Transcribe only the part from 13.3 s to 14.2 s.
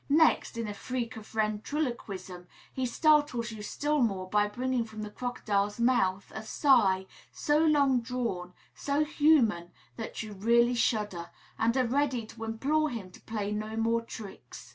no more